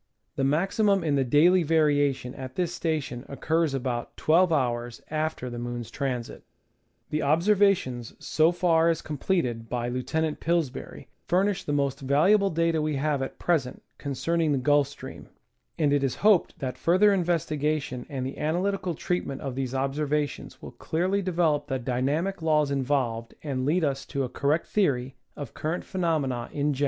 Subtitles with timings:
[0.35, 5.59] The maximum in the daily variation at this station occurs about 1 2^ after the
[5.59, 6.43] moon's transit.
[7.11, 12.95] The observations so far as completed by Lieutenant Pillsbury furnish the most valuable data we
[12.95, 15.29] have at present concerning the Gulf Stream,
[15.77, 20.71] and it is hoped that further investigation and the analytical treatment of these observations will
[20.71, 25.73] clearly develop the dynamic laws involved and lead us to a correct theory of cur
[25.73, 26.79] rent phenomena in general.